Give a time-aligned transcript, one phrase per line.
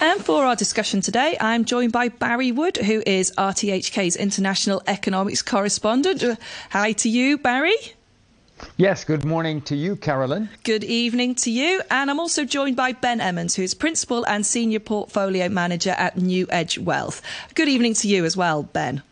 [0.00, 5.42] And for our discussion today, I'm joined by Barry Wood, who is RTHK's international economics
[5.42, 6.24] correspondent.
[6.70, 7.76] Hi to you, Barry.
[8.76, 10.48] Yes, good morning to you, Carolyn.
[10.64, 11.82] Good evening to you.
[11.90, 16.78] And I'm also joined by Ben Emons, who's Principal and Senior Portfolio Manager at NewEdge
[16.78, 17.22] Wealth.
[17.54, 19.02] Good evening to you as well, Ben.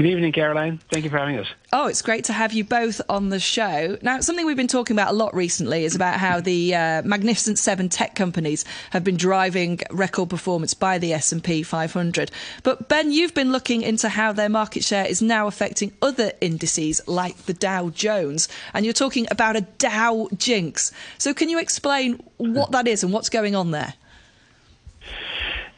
[0.00, 0.80] Good evening, Caroline.
[0.90, 1.46] Thank you for having us.
[1.74, 3.98] Oh, it's great to have you both on the show.
[4.00, 7.58] Now, something we've been talking about a lot recently is about how the uh, Magnificent
[7.58, 12.30] Seven tech companies have been driving record performance by the S&P 500.
[12.62, 17.06] But Ben, you've been looking into how their market share is now affecting other indices
[17.06, 20.92] like the Dow Jones, and you're talking about a Dow jinx.
[21.18, 23.92] So, can you explain what that is and what's going on there?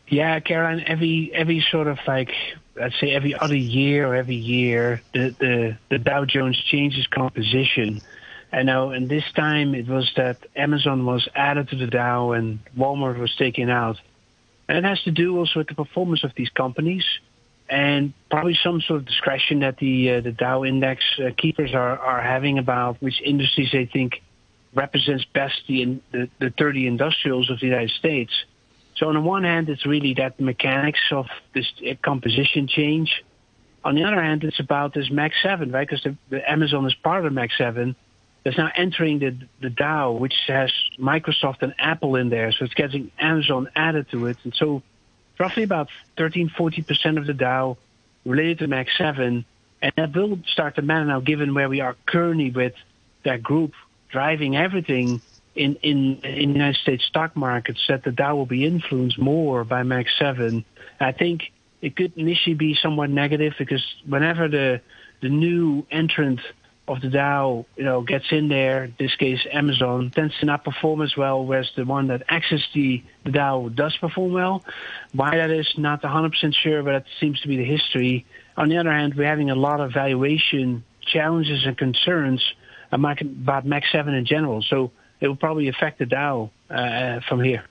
[0.06, 0.84] Yeah, Caroline.
[0.86, 2.30] Every every sort of like
[2.74, 8.00] let's say every other year or every year, the the, the Dow Jones changes composition.
[8.50, 12.58] And now, and this time it was that Amazon was added to the Dow and
[12.76, 13.98] Walmart was taken out.
[14.68, 17.04] And it has to do also with the performance of these companies
[17.68, 21.98] and probably some sort of discretion that the uh, the Dow index uh, keepers are,
[21.98, 24.22] are having about which industries they think
[24.74, 28.32] represents best the, the, the 30 industrials of the United States.
[29.02, 33.24] So on the one hand, it's really that mechanics of this uh, composition change.
[33.82, 35.88] On the other hand, it's about this Mag 7, right?
[35.88, 37.96] Because the, the Amazon is part of Mag 7
[38.44, 42.52] that's now entering the, the Dow, which has Microsoft and Apple in there.
[42.52, 44.36] So it's getting Amazon added to it.
[44.44, 44.84] And so
[45.36, 47.78] roughly about 13, 40% of the Dow
[48.24, 49.44] related to Mag 7.
[49.82, 52.74] And that will start to matter now, given where we are currently with
[53.24, 53.72] that group
[54.10, 55.20] driving everything
[55.54, 59.64] in, in, in the United States stock markets that the Dow will be influenced more
[59.64, 60.64] by Mag 7.
[61.00, 64.80] I think it could initially be somewhat negative because whenever the
[65.20, 66.40] the new entrant
[66.88, 70.64] of the Dow, you know, gets in there, in this case Amazon, tends to not
[70.64, 74.64] perform as well, whereas the one that accesses the, the Dow does perform well.
[75.12, 78.26] Why that is, not 100% sure, but that seems to be the history.
[78.56, 82.42] On the other hand, we're having a lot of valuation challenges and concerns
[82.90, 84.62] about Mag 7 in general.
[84.62, 84.90] So
[85.22, 87.64] it will probably affect the Dow uh, from here.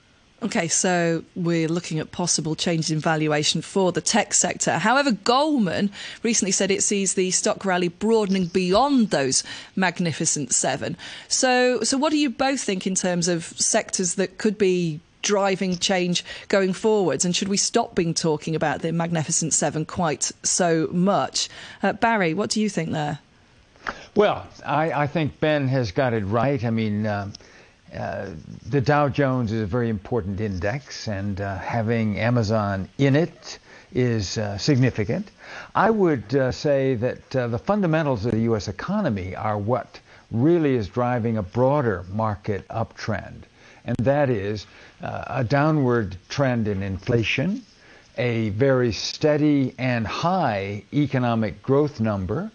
[0.44, 4.80] Okay, so we're looking at possible changes in valuation for the tech sector.
[4.80, 5.92] However, Goldman
[6.24, 9.44] recently said it sees the stock rally broadening beyond those
[9.76, 10.98] magnificent seven.
[11.28, 15.78] So, so what do you both think in terms of sectors that could be driving
[15.78, 17.24] change going forwards?
[17.24, 21.50] And should we stop being talking about the magnificent seven quite so much?
[21.84, 23.20] Uh, Barry, what do you think there?
[24.16, 26.64] Well, I, I think Ben has got it right.
[26.64, 27.06] I mean.
[27.06, 27.32] Uh,
[27.94, 28.30] uh,
[28.70, 33.60] the Dow Jones is a very important index, and uh, having Amazon in it
[33.92, 35.30] is uh, significant.
[35.76, 38.70] I would uh, say that uh, the fundamentals of the U.S.
[38.70, 40.00] economy are what
[40.32, 43.42] really is driving a broader market uptrend,
[43.84, 44.68] and that is
[45.02, 47.64] a downward trend in inflation,
[48.18, 52.52] a very steady and high economic growth number,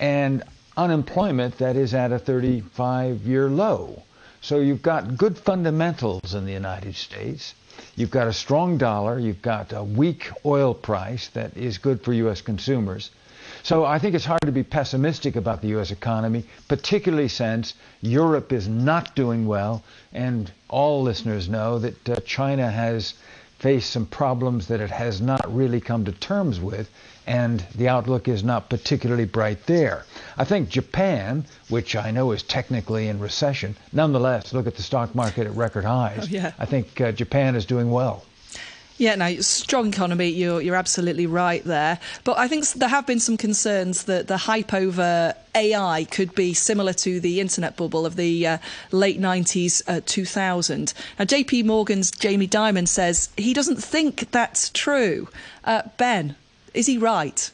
[0.00, 0.42] and
[0.76, 4.02] unemployment that is at a 35 year low.
[4.40, 7.54] So you've got good fundamentals in the United States.
[7.94, 9.18] You've got a strong dollar.
[9.18, 12.40] You've got a weak oil price that is good for U.S.
[12.40, 13.10] consumers.
[13.62, 15.90] So I think it's hard to be pessimistic about the U.S.
[15.90, 19.82] economy, particularly since Europe is not doing well,
[20.14, 23.14] and all listeners know that uh, China has
[23.60, 26.90] faced some problems that it has not really come to terms with,
[27.26, 30.04] and the outlook is not particularly bright there.
[30.36, 35.14] I think Japan, which I know is technically in recession, nonetheless, look at the stock
[35.14, 36.24] market at record highs.
[36.24, 36.52] Oh, yeah.
[36.58, 38.24] I think uh, Japan is doing well.
[38.96, 40.28] Yeah, no, strong economy.
[40.28, 41.98] You're you're absolutely right there.
[42.24, 46.54] But I think there have been some concerns that the hype over AI could be
[46.54, 48.58] similar to the internet bubble of the uh,
[48.92, 50.94] late 90s, uh, 2000.
[51.18, 51.62] Now, J.P.
[51.64, 55.28] Morgan's Jamie Dimon says he doesn't think that's true.
[55.64, 56.36] Uh, ben,
[56.74, 57.50] is he right?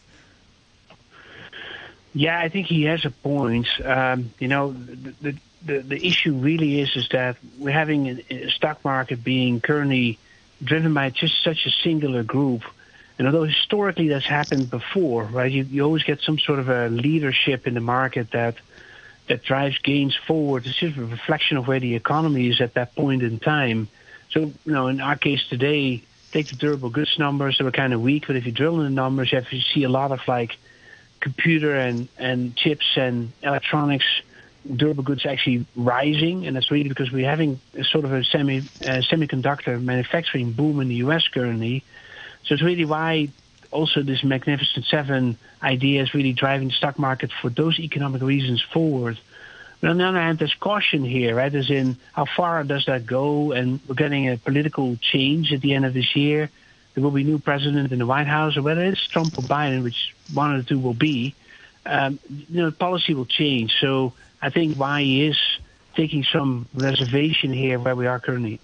[2.14, 3.68] Yeah, I think he has a point.
[3.84, 8.84] Um, you know, the, the the issue really is is that we're having a stock
[8.84, 10.18] market being currently
[10.62, 12.62] driven by just such a singular group.
[13.18, 16.88] And although historically that's happened before, right, you, you always get some sort of a
[16.88, 18.56] leadership in the market that
[19.28, 20.66] that drives gains forward.
[20.66, 23.88] It's just a reflection of where the economy is at that point in time.
[24.30, 27.92] So, you know, in our case today, take the durable goods numbers, they were kind
[27.92, 30.20] of weak, but if you drill in the numbers, you, have, see a lot of
[30.28, 30.56] like
[31.20, 34.06] computer and, and chips and electronics
[34.74, 38.58] durable goods actually rising, and that's really because we're having a sort of a semi
[38.58, 41.26] uh, semiconductor manufacturing boom in the U.S.
[41.28, 41.84] currently.
[42.46, 43.28] So it's really why
[43.70, 48.62] also this Magnificent Seven idea is really driving the stock market for those economic reasons
[48.62, 49.18] forward.
[49.80, 51.54] But on the other hand, there's caution here, right?
[51.54, 53.52] As in, how far does that go?
[53.52, 56.50] And we're getting a political change at the end of this year.
[56.94, 59.82] There will be new president in the White House, or whether it's Trump or Biden,
[59.82, 61.34] which one of the two will be.
[61.84, 63.76] Um, you know, policy will change.
[63.80, 65.38] So I think why he is
[65.94, 68.60] taking some reservation here where we are currently.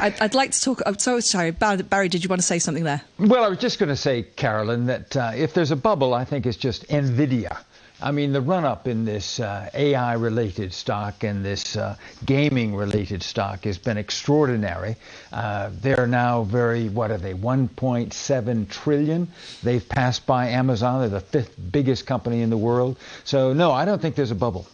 [0.00, 0.82] I'd, I'd, like to talk.
[0.86, 2.08] I'm so sorry, Barry.
[2.08, 3.02] Did you want to say something there?
[3.18, 6.24] Well, I was just going to say, Carolyn, that uh, if there's a bubble, I
[6.24, 7.58] think it's just Nvidia.
[8.00, 12.76] I mean, the run up in this uh, AI related stock and this uh, gaming
[12.76, 14.94] related stock has been extraordinary.
[15.32, 19.26] Uh, they're now very, what are they, 1.7 trillion?
[19.64, 21.00] They've passed by Amazon.
[21.00, 22.98] They're the fifth biggest company in the world.
[23.24, 24.68] So, no, I don't think there's a bubble.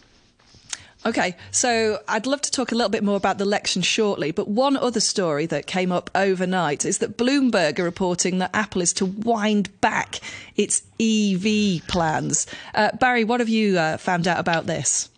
[1.05, 4.47] Okay, so I'd love to talk a little bit more about the election shortly, but
[4.47, 8.91] one other story that came up overnight is that Bloomberg are reporting that Apple is
[8.93, 10.19] to wind back
[10.55, 12.47] its EV plans.
[12.73, 15.09] Uh, Barry, what have you uh, found out about this?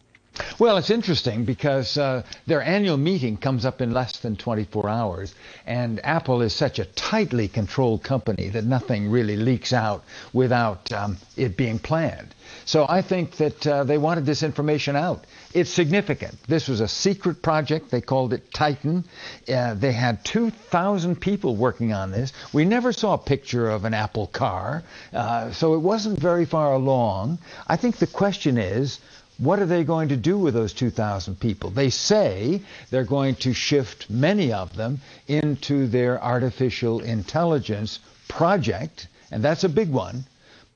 [0.59, 5.35] Well, it's interesting because uh, their annual meeting comes up in less than 24 hours,
[5.65, 10.03] and Apple is such a tightly controlled company that nothing really leaks out
[10.33, 12.33] without um, it being planned.
[12.65, 15.25] So I think that uh, they wanted this information out.
[15.53, 16.35] It's significant.
[16.47, 17.89] This was a secret project.
[17.91, 19.05] They called it Titan.
[19.47, 22.33] Uh, they had 2,000 people working on this.
[22.53, 24.83] We never saw a picture of an Apple car,
[25.13, 27.39] uh, so it wasn't very far along.
[27.67, 28.99] I think the question is,
[29.37, 31.69] what are they going to do with those 2,000 people?
[31.69, 39.43] They say they're going to shift many of them into their artificial intelligence project, and
[39.43, 40.25] that's a big one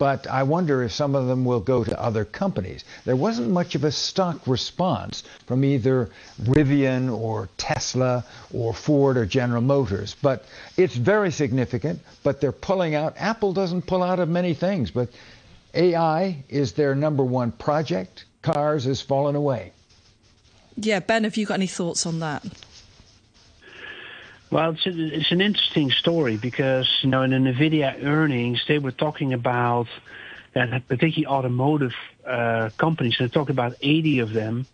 [0.02, 2.84] but I wonder if some of them will go to other companies.
[3.06, 6.10] There wasn't much of a stock response from either
[6.42, 12.00] Rivian or Tesla or Ford or General Motors, but it's very significant.
[12.24, 13.14] But they're pulling out.
[13.16, 15.10] Apple doesn't pull out of many things, but
[15.76, 18.26] AI is their number one project.
[18.42, 19.72] Cars has fallen away.
[20.76, 22.44] Yeah, Ben, have you got any thoughts on that?
[24.50, 28.80] Well, it's, a, it's an interesting story because you know in the Nvidia earnings they
[28.80, 29.88] were talking about
[30.54, 31.94] that particularly automotive
[32.26, 33.16] uh, companies.
[33.18, 34.66] They talked about 80 of them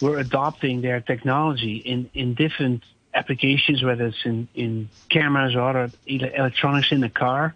[0.00, 2.82] were adopting their technology in in different
[3.14, 7.54] applications, whether it's in in cameras or other electronics in the car.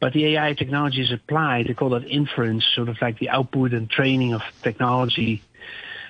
[0.00, 1.66] But the AI technology is applied.
[1.66, 5.42] They call that inference, sort of like the output and training of technology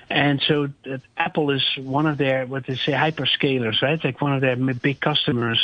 [0.09, 0.69] and so
[1.17, 4.03] Apple is one of their, what they say, hyperscalers, right?
[4.03, 5.59] Like one of their big customers,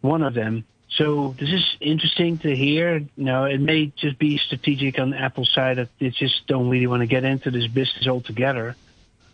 [0.00, 0.64] one of them.
[0.88, 2.98] So this is interesting to hear.
[2.98, 6.86] You know, it may just be strategic on Apple's side that they just don't really
[6.86, 8.76] want to get into this business altogether.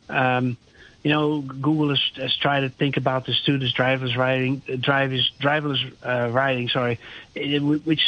[0.08, 0.56] Um,
[1.02, 5.92] you know, Google has, has, tried to think about the students driverless riding, driverless driverless
[6.06, 7.00] uh, riding, sorry,
[7.34, 8.00] it, which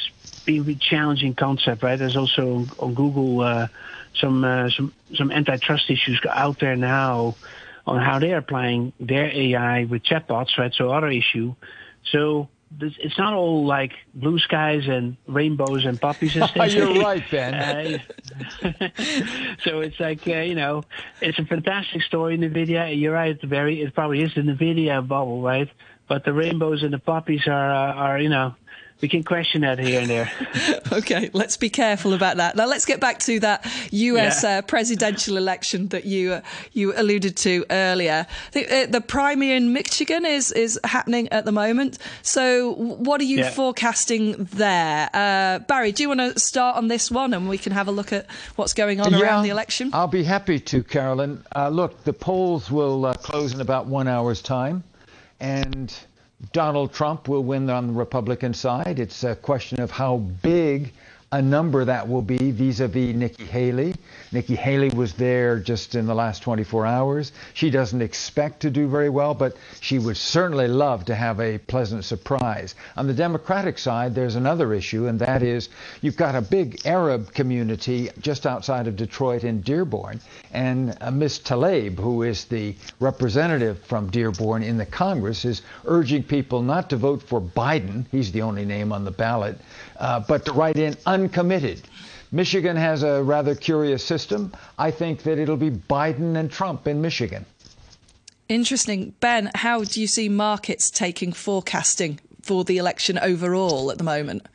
[0.45, 1.99] being a challenging concept, right?
[1.99, 3.69] There's also on Google uh,
[4.21, 7.37] some uh, some some antitrust issues out there now
[7.87, 10.73] on how they're applying their AI with chatbots, right?
[10.75, 11.55] So other issue.
[12.13, 12.49] So
[12.81, 16.73] it's not all like blue skies and rainbows and puppies and stuff.
[16.73, 18.01] You're right, Ben.
[18.35, 18.71] Uh,
[19.65, 20.83] so it's like uh, you know,
[21.21, 22.99] it's a fantastic story in NVIDIA.
[22.99, 23.83] You're right, Barry.
[23.83, 25.71] It probably is the NVIDIA bubble, right?
[26.09, 28.55] But the rainbows and the puppies are uh, are you know
[29.05, 30.33] we can question that here and there.
[30.93, 32.57] okay, let's be careful about that.
[32.57, 34.43] Now let's get back to that U.S.
[34.43, 34.49] Yeah.
[34.49, 36.41] Uh, presidential election that you uh,
[36.73, 38.27] you alluded to earlier.
[38.53, 41.99] The, uh, the primary in Michigan is is happening at the moment.
[42.23, 43.51] So what are you yeah.
[43.51, 45.93] forecasting there, uh, Barry?
[45.93, 48.27] Do you want to start on this one, and we can have a look at
[48.57, 49.91] what's going on yeah, around the election?
[49.93, 51.45] I'll be happy to, Carolyn.
[51.55, 54.83] Uh, look, the polls will uh, close in about one hour's time,
[55.41, 55.95] and
[56.53, 58.99] Donald Trump will win on the Republican side.
[58.99, 60.93] It's a question of how big
[61.35, 63.93] a number that will be vis-a-vis Nikki Haley.
[64.31, 67.33] Nikki Haley was there just in the last 24 hours.
[67.55, 71.59] She doesn't expect to do very well, but she would certainly love to have a
[71.59, 72.77] pleasant surprise.
[72.97, 75.71] On the Democratic side, there's another issue, and that is
[76.03, 80.21] you've got a big Arab community just outside of Detroit in Dearborn,
[80.53, 81.41] and uh, Ms.
[81.41, 86.97] Tlaib, who is the representative from Dearborn in the Congress, is urging people not to
[86.97, 88.05] vote for Biden.
[88.13, 89.59] He's the only name on the ballot,
[89.99, 91.83] uh, but to write in uncommitted.
[92.31, 94.53] Michigan has a rather curious system.
[94.79, 97.47] I think that it'll be Biden and Trump in Michigan.
[98.49, 99.15] Interesting.
[99.21, 104.47] Ben, how do you see markets taking forecasting for the election overall at the moment?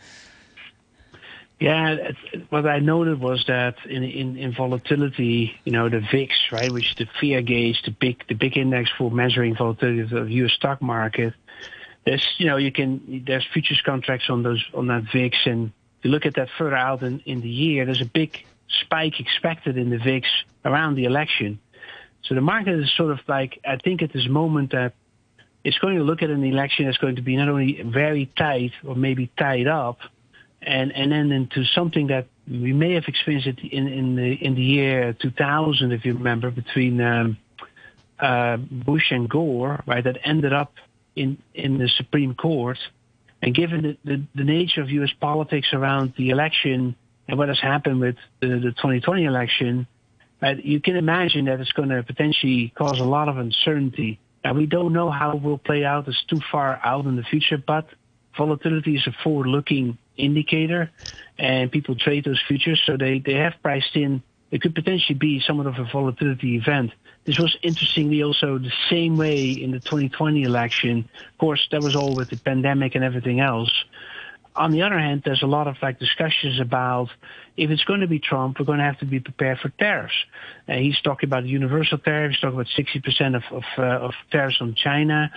[1.59, 2.11] Yeah,
[2.49, 6.91] what I noted was that in, in, in volatility, you know, the VIX, right, which
[6.91, 10.53] is the fear gauge, the big the big index for measuring volatility of the U.S.
[10.53, 11.33] stock market,
[12.05, 15.71] there's you know you can there's futures contracts on those on that VIX, and
[16.03, 18.45] you look at that further out in, in the year, there's a big
[18.81, 20.27] spike expected in the VIX
[20.65, 21.59] around the election.
[22.23, 24.93] So the market is sort of like, I think at this moment that
[25.63, 28.71] it's going to look at an election that's going to be not only very tight
[28.85, 29.99] or maybe tied up,
[30.61, 34.61] and, and then into something that we may have experienced in, in the in the
[34.61, 37.37] year 2000, if you remember, between um,
[38.19, 40.03] uh, Bush and Gore, right?
[40.03, 40.73] That ended up
[41.15, 42.77] in in the Supreme Court,
[43.41, 45.11] and given the, the, the nature of U.S.
[45.19, 46.95] politics around the election
[47.27, 49.87] and what has happened with the, the 2020 election,
[50.63, 54.19] you can imagine that it's going to potentially cause a lot of uncertainty.
[54.43, 56.07] And we don't know how it will play out.
[56.07, 57.87] It's too far out in the future, but
[58.37, 60.91] volatility is a forward-looking indicator,
[61.37, 64.23] and people trade those futures, so they, they have priced in.
[64.51, 66.91] It could potentially be somewhat of a volatility event.
[67.25, 71.09] This was interestingly also the same way in the 2020 election.
[71.31, 73.71] Of course, that was all with the pandemic and everything else.
[74.55, 77.09] On the other hand, there's a lot of like discussions about
[77.55, 80.15] if it's going to be Trump, we're going to have to be prepared for tariffs.
[80.67, 82.39] Uh, he's talking about universal tariffs.
[82.39, 85.31] Talking about 60% of of, uh, of tariffs on China.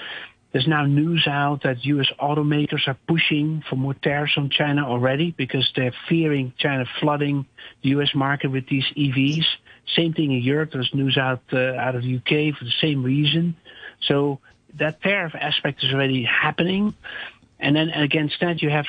[0.52, 2.08] There's now news out that U.S.
[2.20, 7.46] automakers are pushing for more tariffs on China already because they're fearing China flooding
[7.82, 8.14] the U.S.
[8.14, 9.46] market with these EVs.
[9.96, 10.70] Same thing in Europe.
[10.72, 13.56] There's news out uh, out of the UK for the same reason.
[14.02, 14.40] So
[14.74, 16.94] that tariff aspect is already happening.
[17.58, 18.86] And then against that, you have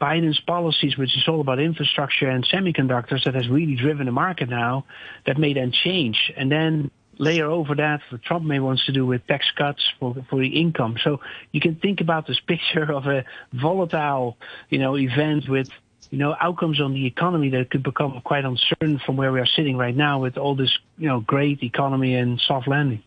[0.00, 4.48] Biden's policies, which is all about infrastructure and semiconductors, that has really driven the market
[4.48, 4.84] now,
[5.26, 6.32] that may then change.
[6.36, 6.90] And then
[7.20, 10.48] layer over that what Trump may wants to do with tax cuts for for the
[10.60, 10.96] income.
[11.04, 11.20] So
[11.52, 14.36] you can think about this picture of a volatile,
[14.70, 15.68] you know, event with
[16.10, 19.46] you know outcomes on the economy that could become quite uncertain from where we are
[19.46, 23.02] sitting right now with all this you know great economy and soft landing.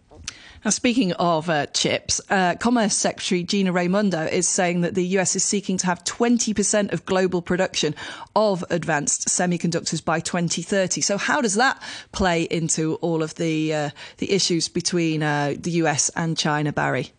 [0.64, 5.36] Now, speaking of uh, chips, uh, Commerce Secretary Gina Raimondo is saying that the US
[5.36, 7.94] is seeking to have 20% of global production
[8.34, 11.02] of advanced semiconductors by 2030.
[11.02, 13.90] So, how does that play into all of the uh,
[14.20, 17.12] the issues between uh, the US and China, Barry?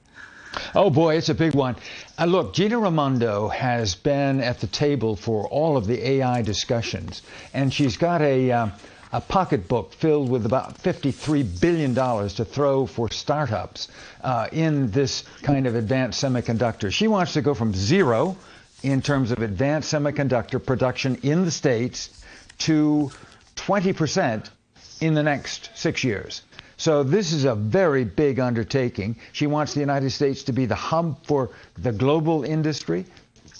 [0.74, 1.76] Oh boy, it's a big one.
[2.18, 7.20] Uh, look, Gina Raimondo has been at the table for all of the AI discussions,
[7.52, 8.68] and she's got a uh,
[9.14, 13.87] a pocketbook filled with about $53 billion to throw for startups
[14.23, 16.90] uh, in this kind of advanced semiconductor.
[16.92, 18.37] She wants to go from zero
[18.83, 22.25] in terms of advanced semiconductor production in the States
[22.59, 23.12] to
[23.54, 24.50] 20%
[25.00, 26.42] in the next six years.
[26.76, 29.14] So this is a very big undertaking.
[29.33, 33.06] She wants the United States to be the hub for the global industry.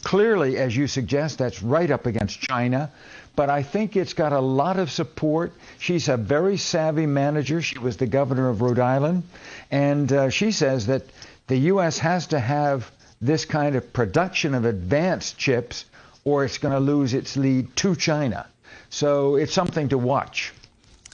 [0.05, 2.91] Clearly, as you suggest, that's right up against China
[3.37, 5.53] but I think it's got a lot of support.
[5.79, 7.61] She's a very savvy manager.
[7.61, 9.25] She was the governor of Rhode Island.
[9.71, 11.03] And uh, she says that
[11.49, 11.99] the U.S.
[11.99, 15.85] has to have this kind of production of advanced chips
[16.25, 18.47] or it's going to lose its lead to China.
[18.89, 20.53] So it's something to watch.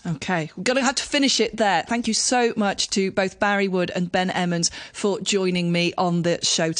[0.06, 1.82] Okay, we're going to have to finish it there.
[1.86, 6.22] Thank you so much to both Barry Wood and Ben Emons for joining me on
[6.22, 6.72] the show.